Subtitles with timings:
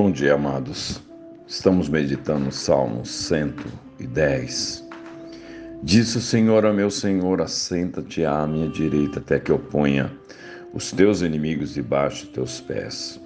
[0.00, 1.02] Bom dia, amados.
[1.48, 4.86] Estamos meditando no Salmo 110.
[5.82, 10.08] Disse o Senhor ao meu Senhor: Assenta-te à minha direita, até que eu ponha
[10.72, 13.20] os teus inimigos debaixo de teus pés.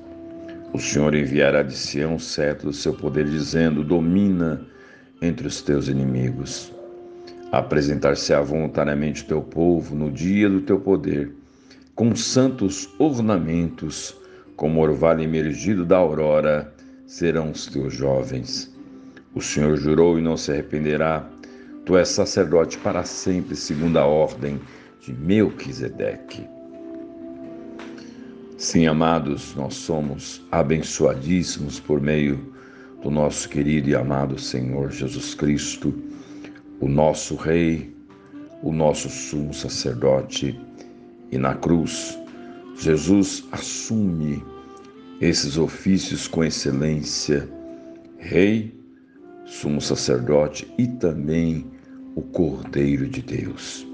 [0.72, 4.66] O Senhor enviará de Sião o cetro do seu poder, dizendo: Domina
[5.20, 6.72] entre os teus inimigos.
[7.52, 11.34] Apresentar-se-á voluntariamente o teu povo no dia do teu poder,
[11.94, 14.21] com santos ornamentos
[14.56, 16.72] como orvalho emergido da aurora
[17.06, 18.72] serão os teus jovens.
[19.34, 21.26] O Senhor jurou e não se arrependerá.
[21.84, 24.60] Tu és sacerdote para sempre, segundo a ordem
[25.00, 26.46] de Melquisedeque.
[28.56, 32.54] Sim, amados, nós somos abençoadíssimos por meio
[33.02, 35.92] do nosso querido e amado Senhor Jesus Cristo,
[36.78, 37.92] o nosso Rei,
[38.62, 40.58] o nosso sumo sacerdote,
[41.32, 42.16] e na cruz
[42.76, 44.44] Jesus assume
[45.20, 47.48] esses ofícios com excelência,
[48.18, 48.74] Rei,
[49.44, 51.66] Sumo Sacerdote e também
[52.14, 53.86] o Cordeiro de Deus.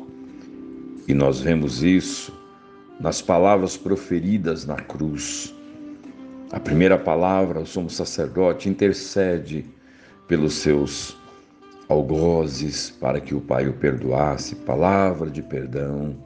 [1.07, 2.33] E nós vemos isso
[3.01, 5.55] nas palavras proferidas na cruz.
[6.51, 9.65] A primeira palavra, o sumo sacerdote intercede
[10.27, 11.17] pelos seus
[11.89, 16.17] algozes para que o Pai o perdoasse, palavra de perdão.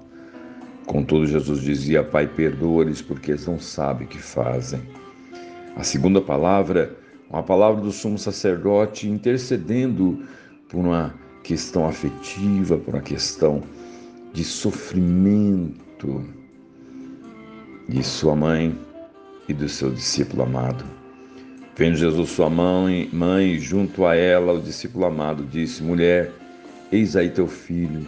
[0.92, 4.82] Contudo, Jesus dizia: Pai, perdoa-lhes porque eles não sabem o que fazem.
[5.74, 6.94] A segunda palavra,
[7.30, 10.22] uma palavra do sumo sacerdote intercedendo
[10.68, 13.62] por uma questão afetiva, por uma questão
[14.34, 16.26] de sofrimento
[17.88, 18.78] de sua mãe
[19.48, 20.84] e do seu discípulo amado.
[21.74, 26.30] Vendo Jesus sua mãe, mãe junto a ela, o discípulo amado disse: Mulher,
[26.92, 28.06] eis aí teu filho.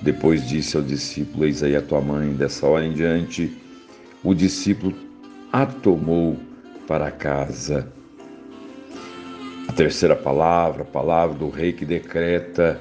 [0.00, 2.32] Depois disse ao discípulo: Eis aí a tua mãe.
[2.34, 3.56] Dessa hora em diante,
[4.22, 4.94] o discípulo
[5.52, 6.36] a tomou
[6.86, 7.88] para casa.
[9.68, 12.80] A terceira palavra, a palavra do rei que decreta: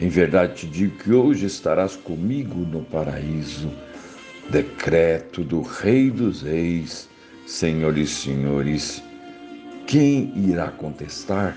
[0.00, 3.70] Em verdade te digo que hoje estarás comigo no paraíso.
[4.50, 7.08] Decreto do Rei dos Reis,
[7.46, 9.02] Senhores e Senhores.
[9.86, 11.56] Quem irá contestar?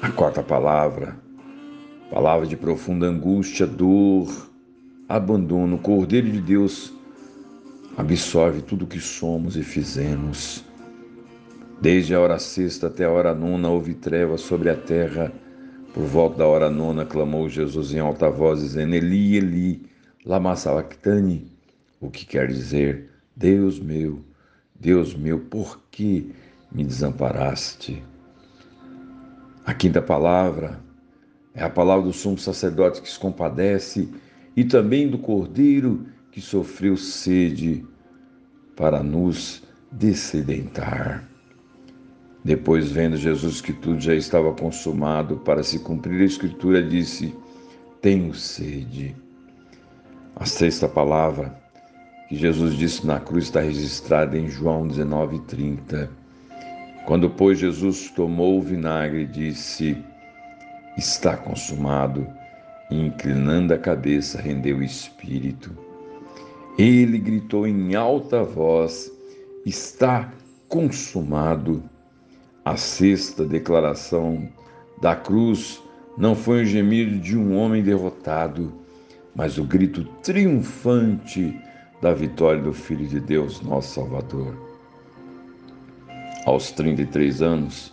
[0.00, 1.16] A quarta palavra,
[2.10, 4.50] Palavra de profunda angústia, dor,
[5.08, 5.76] abandono.
[5.76, 6.92] O Cordeiro de Deus
[7.96, 10.64] absorve tudo o que somos e fizemos.
[11.80, 15.32] Desde a hora sexta até a hora nona houve trevas sobre a terra.
[15.94, 19.86] Por volta da hora nona clamou Jesus em alta voz, dizendo: Eli, Eli,
[20.26, 21.46] lama sabachthani,
[22.00, 24.24] o que quer dizer: Deus meu,
[24.74, 26.32] Deus meu, por que
[26.72, 28.02] me desamparaste?
[29.64, 30.80] A quinta palavra,
[31.54, 34.08] é a palavra do sumo sacerdote que se compadece
[34.56, 37.84] e também do cordeiro que sofreu sede
[38.76, 41.28] para nos descedentar.
[42.44, 47.34] Depois, vendo Jesus que tudo já estava consumado para se cumprir a Escritura, disse:
[48.00, 49.14] Tenho sede.
[50.36, 51.60] A sexta palavra
[52.28, 56.08] que Jesus disse na cruz está registrada em João 19:30.
[57.04, 60.02] Quando, pois, Jesus tomou o vinagre, disse:
[61.00, 62.28] Está consumado.
[62.90, 65.70] E, inclinando a cabeça, rendeu o espírito.
[66.78, 69.10] Ele gritou em alta voz:
[69.64, 70.30] Está
[70.68, 71.82] consumado.
[72.66, 74.46] A sexta declaração
[75.00, 75.82] da cruz
[76.18, 78.70] não foi um gemido de um homem derrotado,
[79.34, 81.58] mas o grito triunfante
[82.02, 84.54] da vitória do Filho de Deus, nosso Salvador.
[86.44, 87.90] Aos 33 anos,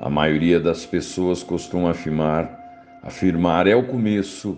[0.00, 4.56] a maioria das pessoas costuma afirmar, afirmar é o começo,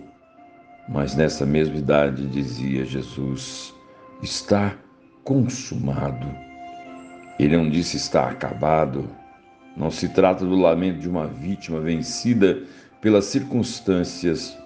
[0.87, 3.73] mas nessa mesma idade dizia Jesus,
[4.23, 4.75] está
[5.25, 6.27] consumado.
[7.39, 9.09] Ele não disse está acabado.
[9.75, 12.63] Não se trata do lamento de uma vítima vencida
[13.01, 14.59] pelas circunstâncias,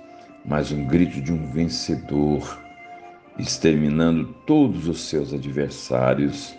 [0.45, 2.59] mas um grito de um vencedor,
[3.39, 6.57] exterminando todos os seus adversários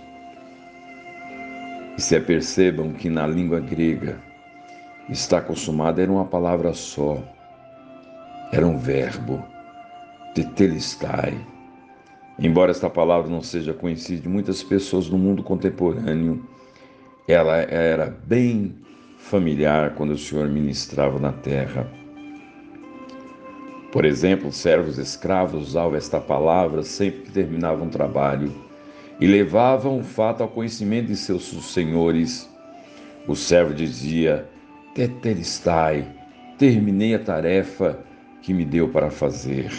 [1.98, 4.20] e se apercebam que na língua grega
[5.10, 7.24] está consumado era uma palavra só,
[8.52, 9.44] era um verbo,
[10.34, 11.38] tetelestai.
[12.38, 16.46] Embora esta palavra não seja conhecida de muitas pessoas no mundo contemporâneo,
[17.28, 18.76] ela era bem
[19.18, 21.90] familiar quando o Senhor ministrava na terra.
[23.92, 28.65] Por exemplo, servos escravos usavam esta palavra sempre que terminavam um trabalho
[29.20, 32.50] e levavam o fato ao conhecimento de seus senhores.
[33.28, 34.48] O servo dizia:
[34.94, 36.08] Teteristai,
[36.58, 38.00] terminei a tarefa
[38.42, 39.72] que me deu para fazer.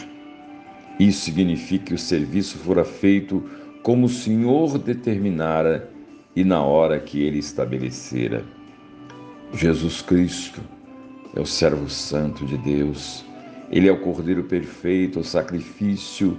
[0.99, 3.44] Isso significa que o serviço fora feito
[3.83, 5.91] como o Senhor determinara
[6.35, 8.44] e na hora que ele estabelecera.
[9.53, 10.61] Jesus Cristo
[11.35, 13.25] é o servo santo de Deus.
[13.71, 16.37] Ele é o Cordeiro perfeito, o sacrifício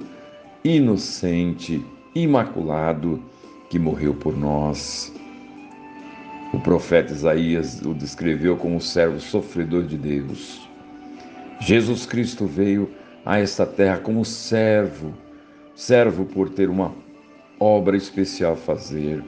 [0.64, 1.84] inocente,
[2.16, 3.24] imaculado
[3.70, 5.14] que morreu por nós.
[6.54, 10.68] O profeta Isaías o descreveu como servo sofredor de Deus.
[11.60, 12.90] Jesus Cristo veio
[13.26, 15.14] a esta terra como servo,
[15.76, 16.94] servo por ter uma
[17.60, 19.24] obra especial a fazer.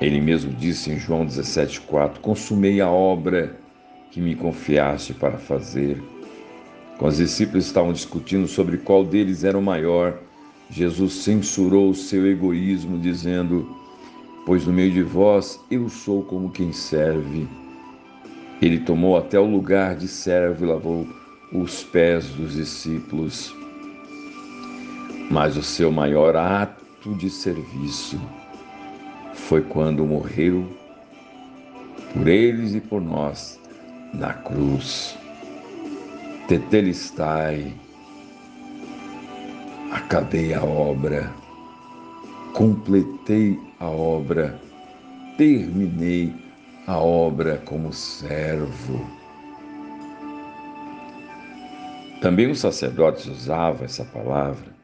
[0.00, 3.56] Ele mesmo disse em João 17,4: Consumei a obra
[4.10, 6.02] que me confiaste para fazer.
[6.98, 10.18] Quando os discípulos estavam discutindo sobre qual deles era o maior,
[10.70, 13.68] Jesus censurou o seu egoísmo, dizendo:
[14.44, 17.48] Pois no meio de vós eu sou como quem serve.
[18.60, 21.06] Ele tomou até o lugar de servo e lavou
[21.52, 23.54] os pés dos discípulos.
[25.30, 28.20] Mas o seu maior ato de serviço
[29.34, 30.66] foi quando morreu
[32.12, 33.60] por eles e por nós
[34.14, 35.16] na cruz.
[36.48, 37.74] Tetelestai,
[40.06, 41.34] acabei a obra,
[42.52, 44.56] completei a obra,
[45.36, 46.32] terminei
[46.86, 49.04] a obra como servo.
[52.20, 54.76] Também os sacerdotes usavam essa palavra.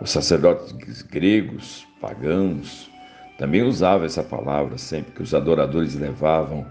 [0.00, 2.88] Os sacerdotes gregos, pagãos,
[3.36, 6.64] também usava essa palavra sempre que os adoradores levavam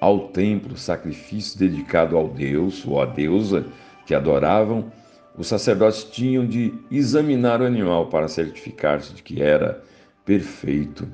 [0.00, 3.64] ao templo sacrifício dedicado ao Deus ou à deusa
[4.04, 4.90] que adoravam.
[5.36, 9.82] Os sacerdotes tinham de examinar o animal para certificar-se de que era
[10.24, 11.08] perfeito.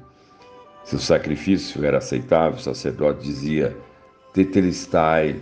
[0.84, 3.74] Se o sacrifício era aceitável, o sacerdote dizia:
[4.34, 5.40] Tetelestai,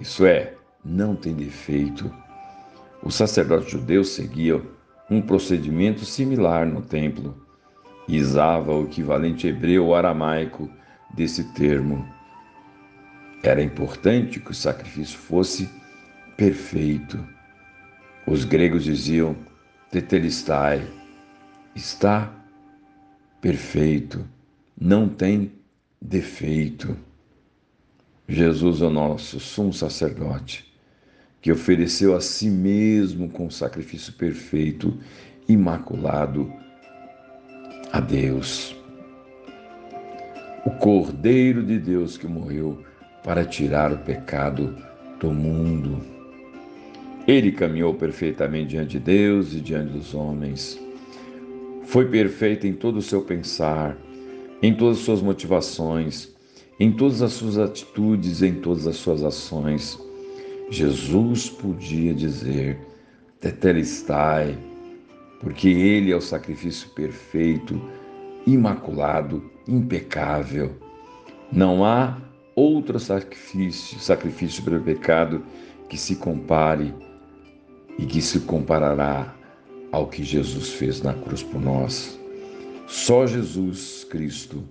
[0.00, 0.54] isso é,
[0.84, 2.12] não tem defeito.
[3.02, 4.60] O sacerdote judeu seguia
[5.08, 7.36] um procedimento similar no templo
[8.08, 10.68] e usava o equivalente hebreu ou aramaico
[11.14, 12.04] desse termo.
[13.42, 15.68] Era importante que o sacrifício fosse
[16.36, 17.33] perfeito.
[18.26, 19.36] Os gregos diziam
[19.90, 20.82] tetelestai,
[21.74, 22.34] está
[23.40, 24.26] perfeito,
[24.80, 25.52] não tem
[26.00, 26.96] defeito.
[28.26, 30.72] Jesus é o nosso sumo sacerdote,
[31.42, 34.98] que ofereceu a si mesmo com sacrifício perfeito,
[35.46, 36.50] imaculado,
[37.92, 38.74] a Deus.
[40.64, 42.82] O Cordeiro de Deus que morreu
[43.22, 44.74] para tirar o pecado
[45.20, 46.13] do mundo.
[47.26, 50.78] Ele caminhou perfeitamente diante de Deus e diante dos homens.
[51.84, 53.96] Foi perfeito em todo o seu pensar,
[54.62, 56.34] em todas as suas motivações,
[56.78, 59.98] em todas as suas atitudes, em todas as suas ações.
[60.68, 62.78] Jesus podia dizer:
[63.40, 64.58] Tetelestai,
[65.40, 67.80] porque Ele é o sacrifício perfeito,
[68.46, 70.72] imaculado, impecável.
[71.50, 72.18] Não há
[72.54, 75.42] outro sacrifício, sacrifício pelo pecado
[75.88, 76.92] que se compare
[77.98, 79.34] e que se comparará
[79.92, 82.18] ao que Jesus fez na cruz por nós.
[82.86, 84.62] Só Jesus Cristo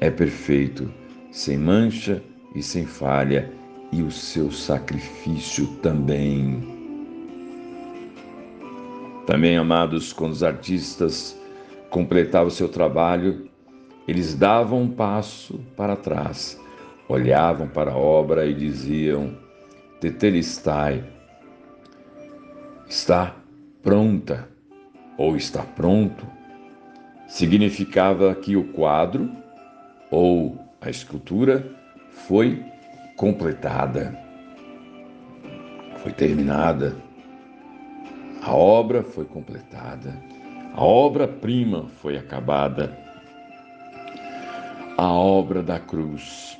[0.00, 0.92] é perfeito,
[1.30, 2.22] sem mancha
[2.54, 3.50] e sem falha,
[3.92, 6.76] e o seu sacrifício também.
[9.26, 11.36] Também, amados, quando os artistas
[11.90, 13.48] completavam seu trabalho,
[14.06, 16.60] eles davam um passo para trás,
[17.08, 19.36] olhavam para a obra e diziam:
[20.00, 21.04] Tetelistai,
[22.88, 23.34] está
[23.82, 24.48] pronta
[25.18, 26.26] ou está pronto.
[27.26, 29.30] Significava que o quadro
[30.10, 31.68] ou a escultura
[32.10, 32.64] foi
[33.16, 34.16] completada,
[35.98, 36.96] foi terminada.
[38.42, 40.14] A obra foi completada,
[40.74, 42.96] a obra-prima foi acabada.
[44.96, 46.56] A obra da cruz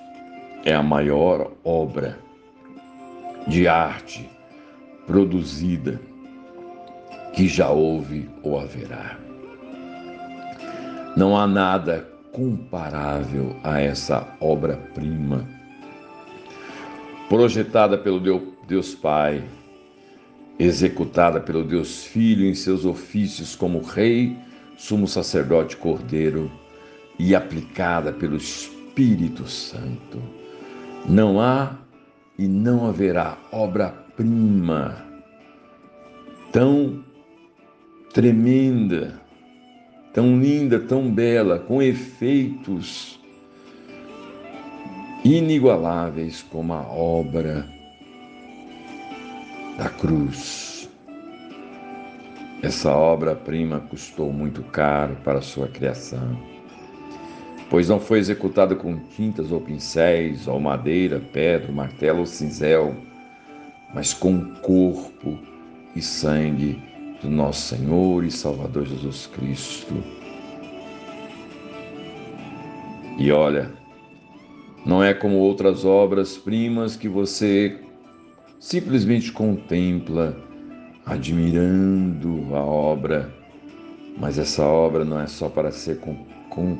[0.64, 2.18] é a maior obra
[3.46, 4.28] de arte
[5.06, 6.00] produzida
[7.36, 9.18] que já houve ou haverá.
[11.14, 15.46] Não há nada comparável a essa obra-prima,
[17.28, 18.20] projetada pelo
[18.66, 19.44] Deus Pai,
[20.58, 24.34] executada pelo Deus Filho em seus ofícios como Rei,
[24.78, 26.50] Sumo Sacerdote Cordeiro
[27.18, 30.22] e aplicada pelo Espírito Santo.
[31.06, 31.76] Não há
[32.38, 35.04] e não haverá obra-prima
[36.50, 37.04] tão
[38.16, 39.20] tremenda,
[40.14, 43.20] tão linda, tão bela, com efeitos
[45.22, 47.68] inigualáveis como a obra
[49.76, 50.88] da cruz.
[52.62, 56.40] Essa obra-prima custou muito caro para sua criação.
[57.68, 62.96] pois não foi executada com tintas ou pincéis, ou madeira, pedra, martelo ou cinzel,
[63.92, 65.38] mas com corpo
[65.94, 69.94] e sangue do nosso Senhor e Salvador Jesus Cristo.
[73.18, 73.72] E olha,
[74.84, 77.80] não é como outras obras primas que você
[78.60, 80.36] simplesmente contempla,
[81.04, 83.34] admirando a obra,
[84.18, 86.14] mas essa obra não é só para ser com,
[86.50, 86.76] com,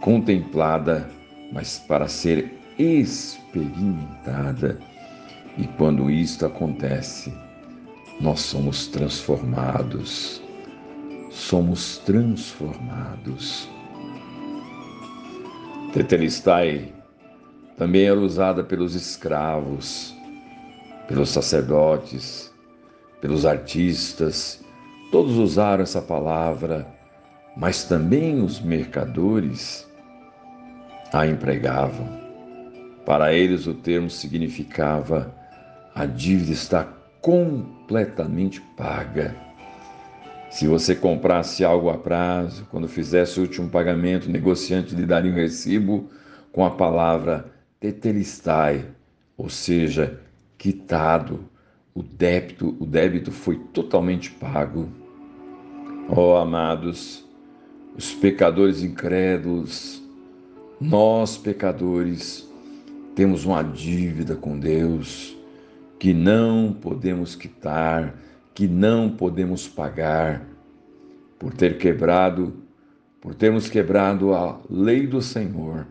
[0.00, 1.08] contemplada,
[1.52, 4.78] mas para ser experimentada.
[5.56, 7.32] E quando isto acontece,
[8.20, 10.42] nós somos transformados.
[11.30, 13.68] Somos transformados.
[15.92, 16.92] Tetelestai
[17.76, 20.14] também era usada pelos escravos,
[21.08, 22.52] pelos sacerdotes,
[23.20, 24.62] pelos artistas.
[25.10, 26.86] Todos usaram essa palavra,
[27.56, 29.88] mas também os mercadores
[31.12, 32.08] a empregavam.
[33.04, 35.32] Para eles o termo significava
[35.94, 36.84] a dívida está
[37.24, 39.34] completamente paga.
[40.50, 45.32] Se você comprasse algo a prazo, quando fizesse o último pagamento, o negociante lhe daria
[45.32, 46.10] um recibo
[46.52, 47.50] com a palavra
[47.80, 48.84] tetelistai,
[49.38, 50.20] ou seja,
[50.58, 51.48] quitado.
[51.94, 54.90] O débito, o débito foi totalmente pago.
[56.14, 57.24] Oh, amados,
[57.96, 60.02] os pecadores incrédulos,
[60.78, 62.46] nós pecadores,
[63.14, 65.34] temos uma dívida com Deus
[65.98, 68.18] que não podemos quitar,
[68.54, 70.46] que não podemos pagar,
[71.38, 72.54] por ter quebrado,
[73.20, 75.86] por termos quebrado a lei do Senhor,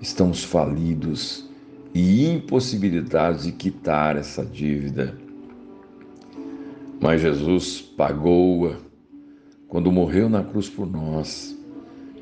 [0.00, 1.48] estamos falidos
[1.94, 5.16] e impossibilitados de quitar essa dívida.
[7.00, 8.76] Mas Jesus pagou-a
[9.68, 11.56] quando morreu na cruz por nós.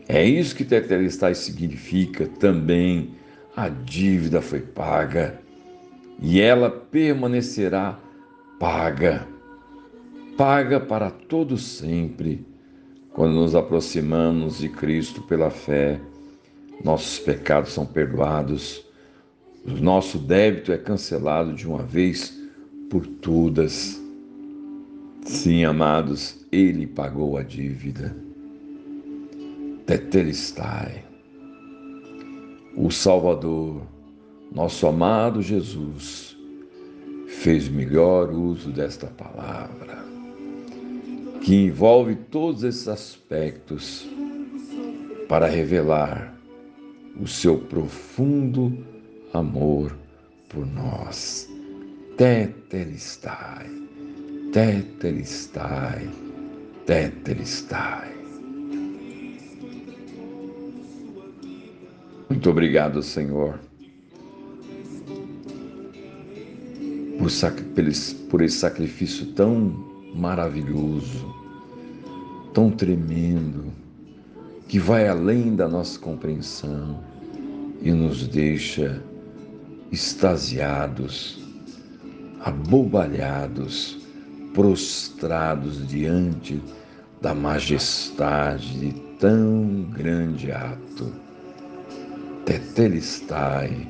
[0.09, 3.15] É isso que Tetelestai significa também.
[3.57, 5.41] A dívida foi paga
[6.21, 7.99] e ela permanecerá
[8.59, 9.27] paga,
[10.37, 12.47] paga para todo sempre.
[13.13, 16.01] Quando nos aproximamos de Cristo pela fé,
[16.85, 18.85] nossos pecados são perdoados,
[19.65, 22.39] o nosso débito é cancelado de uma vez
[22.91, 24.01] por todas.
[25.25, 28.17] Sim, amados, Ele pagou a dívida.
[29.87, 31.05] Tetelestai,
[32.77, 33.83] o Salvador,
[34.53, 36.37] nosso amado Jesus
[37.27, 40.05] fez melhor uso desta palavra,
[41.43, 44.09] que envolve todos esses aspectos
[45.29, 46.35] para revelar
[47.21, 48.85] o seu profundo
[49.33, 49.97] amor
[50.49, 51.49] por nós.
[52.17, 53.71] Tetelistai,
[54.53, 56.09] tetelistai,
[56.87, 58.17] tetelistai.
[62.29, 63.61] Muito obrigado, Senhor
[68.29, 69.75] por, esse sacrifício tão
[70.15, 71.35] maravilhoso,
[72.53, 73.73] tão tremendo,
[74.69, 77.01] que vai além da nossa compreensão
[77.83, 79.03] e nos deixa
[79.93, 81.39] extasiados,
[82.41, 83.99] abobalhados,
[84.53, 86.61] prostrados diante
[87.21, 91.13] da majestade de tão grande ato.
[92.45, 93.89] Tetelestai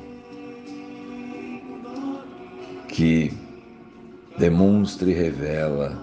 [2.97, 3.31] que
[4.39, 6.03] demonstre e revela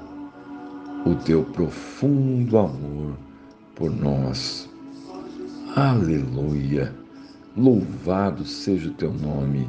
[1.04, 3.18] o teu profundo amor
[3.74, 4.70] por nós.
[5.76, 6.94] Aleluia!
[7.58, 9.68] Louvado seja o teu nome,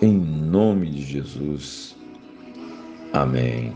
[0.00, 1.96] em nome de Jesus.
[3.12, 3.74] Amém.